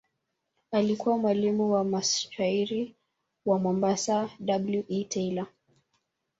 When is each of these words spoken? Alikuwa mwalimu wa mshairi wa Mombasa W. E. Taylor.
Alikuwa 0.71 1.17
mwalimu 1.17 1.71
wa 1.71 1.83
mshairi 1.83 2.95
wa 3.45 3.59
Mombasa 3.59 4.29
W. 4.45 4.85
E. 4.89 5.03
Taylor. 5.03 5.47